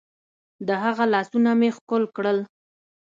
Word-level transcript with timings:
د 0.67 0.69
هغه 0.83 1.05
لاسونه 1.13 1.51
مې 1.59 1.69
ښكل 1.77 2.03
كړل. 2.15 2.37